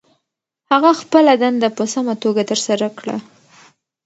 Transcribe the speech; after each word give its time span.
هغه 0.71 0.91
خپله 1.01 1.33
دنده 1.41 1.69
په 1.77 1.83
سمه 1.93 2.13
توګه 2.23 2.41
ترسره 2.51 2.87
کړه. 2.99 3.15